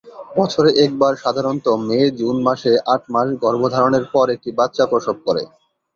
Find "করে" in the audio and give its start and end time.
5.25-5.43